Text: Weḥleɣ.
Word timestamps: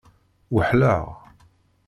Weḥleɣ. 0.53 1.05